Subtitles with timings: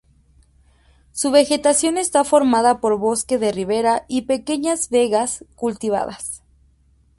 [1.11, 6.41] Su vegetación está formada por bosque de ribera y pequeñas vegas cultivadas.